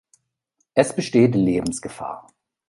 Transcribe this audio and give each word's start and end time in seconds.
Es 0.73 0.95
besteht 0.95 1.35
Lebensgefahr. 1.35 2.27